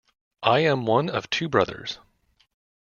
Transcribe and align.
I 0.41 0.61
am 0.61 0.87
one 0.87 1.11
of 1.11 1.29
two 1.29 1.47
brothers. 1.47 1.99